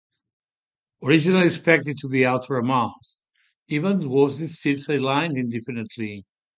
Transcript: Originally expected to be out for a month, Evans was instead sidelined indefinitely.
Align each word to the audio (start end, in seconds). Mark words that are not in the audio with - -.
Originally 1.03 1.45
expected 1.45 1.95
to 1.99 2.07
be 2.07 2.25
out 2.25 2.47
for 2.47 2.57
a 2.57 2.63
month, 2.63 2.95
Evans 3.69 4.03
was 4.07 4.41
instead 4.41 4.77
sidelined 4.77 5.37
indefinitely. 5.37 6.25